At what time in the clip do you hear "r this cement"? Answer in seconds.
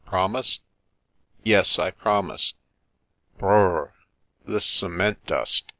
3.51-5.23